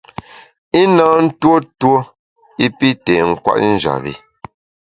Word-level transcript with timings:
I 0.81 0.83
na 0.95 1.05
ntuo 1.25 1.57
tuo 1.79 1.99
i 2.65 2.67
pi 2.77 2.89
té 3.05 3.13
nkwet 3.29 3.61
njap 3.73 3.99
bi. 4.03 4.13